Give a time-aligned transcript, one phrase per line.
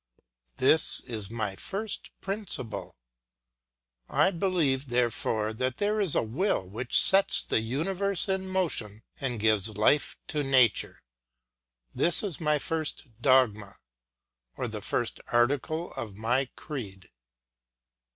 [0.55, 2.97] This is my first principle.
[4.09, 9.39] I believe, therefore, that there is a will which sets the universe in motion and
[9.39, 11.03] gives life to nature.
[11.93, 13.75] This is my first dogma,
[14.57, 17.11] or the first article of my creed.